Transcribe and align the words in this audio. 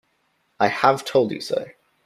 I 0.59 0.69
have 0.69 1.05
told 1.05 1.31
you 1.31 1.39
so. 1.41 1.63